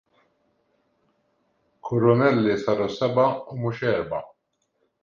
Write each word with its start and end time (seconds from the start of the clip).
Kurunelli 1.91 2.57
saru 2.65 2.89
sebgħa 2.97 3.29
u 3.51 3.61
mhux 3.63 3.89
erbgħa. 3.97 4.27